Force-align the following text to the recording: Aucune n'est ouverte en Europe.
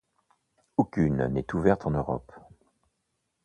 Aucune 0.77 1.27
n'est 1.27 1.53
ouverte 1.53 1.85
en 1.85 1.91
Europe. 1.91 2.31